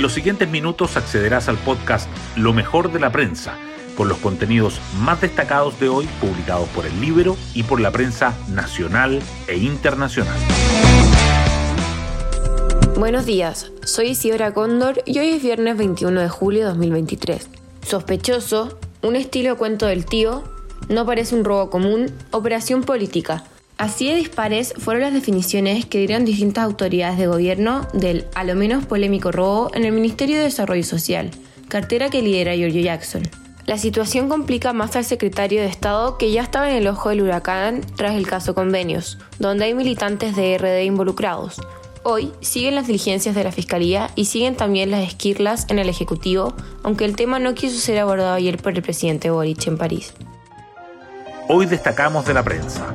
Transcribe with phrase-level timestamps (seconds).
[0.00, 3.58] En los siguientes minutos accederás al podcast Lo mejor de la prensa,
[3.98, 8.34] con los contenidos más destacados de hoy publicados por el libro y por la prensa
[8.48, 10.38] nacional e internacional.
[12.96, 17.50] Buenos días, soy Isidora Cóndor y hoy es viernes 21 de julio de 2023.
[17.86, 20.44] Sospechoso, un estilo cuento del tío,
[20.88, 23.44] no parece un robo común, operación política.
[23.80, 28.54] Así de dispares fueron las definiciones que dieron distintas autoridades de gobierno del a lo
[28.54, 31.30] menos polémico robo en el Ministerio de Desarrollo Social,
[31.66, 33.22] cartera que lidera Giorgio Jackson.
[33.64, 37.22] La situación complica más al secretario de Estado que ya estaba en el ojo del
[37.22, 41.58] huracán tras el caso Convenios, donde hay militantes de RD involucrados.
[42.02, 46.52] Hoy siguen las diligencias de la Fiscalía y siguen también las esquirlas en el Ejecutivo,
[46.82, 50.12] aunque el tema no quiso ser abordado ayer por el presidente Boric en París.
[51.48, 52.94] Hoy destacamos de la prensa.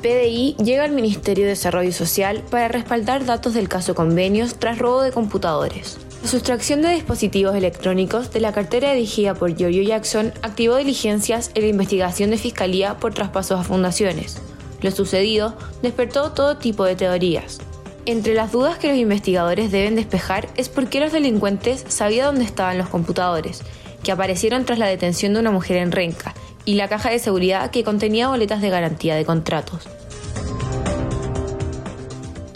[0.00, 5.02] PDI llega al Ministerio de Desarrollo Social para respaldar datos del caso Convenios tras robo
[5.02, 5.98] de computadores.
[6.22, 11.62] La sustracción de dispositivos electrónicos de la cartera dirigida por Giorgio Jackson activó diligencias en
[11.62, 14.38] la investigación de Fiscalía por traspasos a fundaciones.
[14.80, 17.58] Lo sucedido despertó todo tipo de teorías.
[18.06, 22.44] Entre las dudas que los investigadores deben despejar es por qué los delincuentes sabían dónde
[22.44, 23.60] estaban los computadores,
[24.02, 27.70] que aparecieron tras la detención de una mujer en Renca, y la caja de seguridad
[27.70, 29.88] que contenía boletas de garantía de contratos.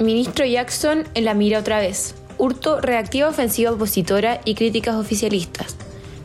[0.00, 2.16] Ministro Jackson en la mira otra vez.
[2.36, 5.76] Hurto reactiva ofensiva opositora y críticas oficialistas.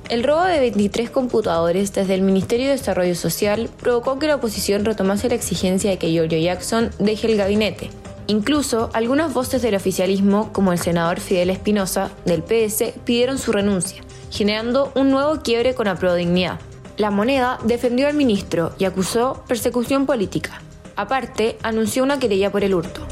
[0.10, 4.86] El robo de 23 computadores desde el Ministerio de Desarrollo Social provocó que la oposición
[4.86, 7.92] retomase la exigencia de que Giorgio Jackson deje el gabinete.
[8.26, 14.02] Incluso algunas voces del oficialismo, como el senador Fidel Espinosa, del PS, pidieron su renuncia,
[14.32, 16.60] generando un nuevo quiebre con la Prodignidad.
[16.98, 20.60] La moneda defendió al ministro y acusó persecución política.
[20.96, 23.09] Aparte, anunció una querella por el hurto.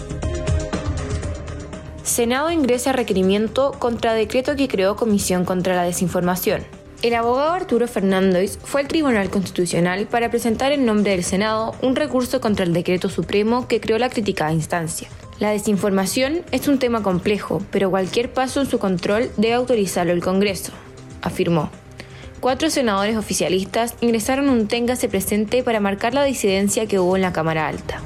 [2.08, 6.64] Senado ingresa requerimiento contra decreto que creó Comisión contra la Desinformación.
[7.02, 11.98] El abogado Arturo Fernández fue al Tribunal Constitucional para presentar en nombre del Senado un
[11.98, 15.10] recurso contra el decreto supremo que creó la criticada instancia.
[15.40, 20.24] La desinformación es un tema complejo, pero cualquier paso en su control debe autorizarlo el
[20.24, 20.72] Congreso,
[21.22, 21.70] afirmó.
[22.40, 27.34] Cuatro senadores oficialistas ingresaron un téngase presente para marcar la disidencia que hubo en la
[27.34, 28.02] Cámara Alta.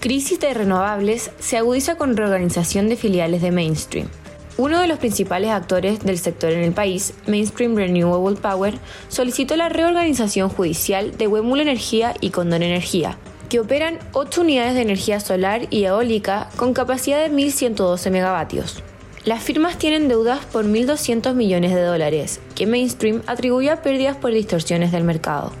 [0.00, 4.08] Crisis de renovables se agudiza con reorganización de filiales de Mainstream.
[4.56, 8.78] Uno de los principales actores del sector en el país, Mainstream Renewable Power,
[9.08, 13.18] solicitó la reorganización judicial de Huemul Energía y Condon Energía,
[13.50, 18.82] que operan 8 unidades de energía solar y eólica con capacidad de 1.112 megavatios.
[19.26, 24.32] Las firmas tienen deudas por 1.200 millones de dólares, que Mainstream atribuye a pérdidas por
[24.32, 25.52] distorsiones del mercado.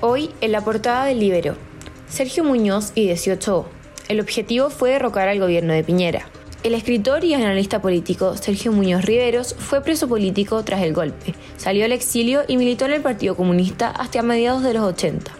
[0.00, 1.67] Hoy, en la portada del Libero,
[2.08, 3.66] Sergio Muñoz y 18O.
[4.08, 6.26] El objetivo fue derrocar al gobierno de Piñera.
[6.62, 11.84] El escritor y analista político Sergio Muñoz Riveros fue preso político tras el golpe, salió
[11.84, 15.30] al exilio y militó en el Partido Comunista hasta mediados de los 80.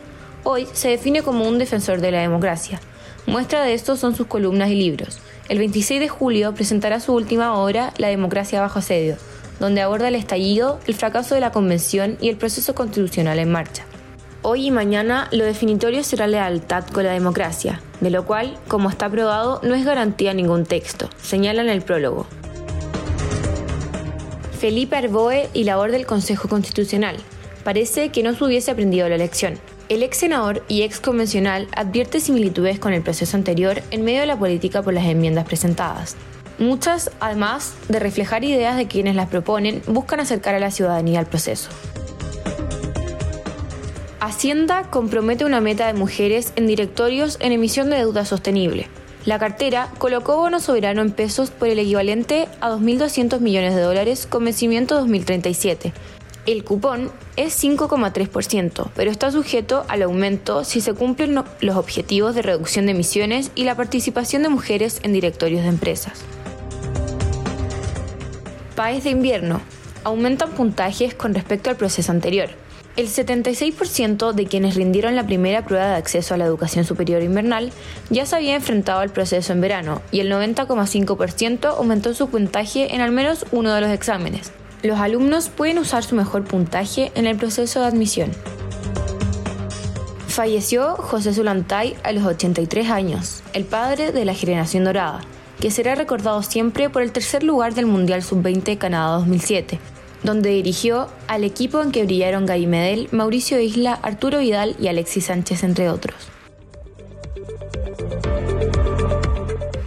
[0.45, 2.81] Hoy se define como un defensor de la democracia.
[3.27, 5.19] Muestra de esto son sus columnas y libros.
[5.49, 9.17] El 26 de julio presentará su última obra, La democracia bajo asedio,
[9.59, 13.87] donde aborda el estallido, el fracaso de la convención y el proceso constitucional en marcha.
[14.43, 19.07] Hoy y mañana lo definitorio será lealtad con la democracia, de lo cual, como está
[19.07, 22.25] aprobado, no es garantía ningún texto, señala en el prólogo.
[24.61, 27.17] Felipe Arboe y labor del Consejo Constitucional.
[27.65, 29.59] Parece que no se hubiese aprendido la lección.
[29.89, 34.27] El ex senador y ex convencional advierte similitudes con el proceso anterior en medio de
[34.27, 36.15] la política por las enmiendas presentadas.
[36.61, 41.27] Muchas, además de reflejar ideas de quienes las proponen, buscan acercar a la ciudadanía al
[41.27, 41.71] proceso.
[44.21, 48.89] Hacienda compromete una meta de mujeres en directorios en emisión de deuda sostenible.
[49.25, 54.27] La cartera colocó bono soberano en pesos por el equivalente a 2.200 millones de dólares
[54.27, 55.93] con vencimiento 2037.
[56.47, 62.43] El cupón es 5,3%, pero está sujeto al aumento si se cumplen los objetivos de
[62.43, 66.25] reducción de emisiones y la participación de mujeres en directorios de empresas.
[68.75, 69.61] País de invierno.
[70.03, 72.49] Aumentan puntajes con respecto al proceso anterior.
[72.99, 77.71] El 76% de quienes rindieron la primera prueba de acceso a la educación superior invernal
[78.11, 83.01] ya se había enfrentado al proceso en verano y el 90,5% aumentó su puntaje en
[83.01, 84.51] al menos uno de los exámenes.
[84.83, 88.33] Los alumnos pueden usar su mejor puntaje en el proceso de admisión.
[90.27, 95.21] Falleció José Zulantay a los 83 años, el padre de la generación dorada,
[95.61, 99.79] que será recordado siempre por el tercer lugar del Mundial Sub-20 Canadá 2007
[100.23, 105.27] donde dirigió al equipo en que brillaron Gary Medel, Mauricio Isla, Arturo Vidal y Alexis
[105.27, 106.29] Sánchez, entre otros.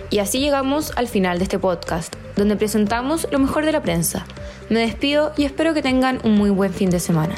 [0.10, 4.26] Y así llegamos al final de este podcast, donde presentamos lo mejor de la prensa.
[4.70, 7.36] Me despido y espero que tengan un muy buen fin de semana.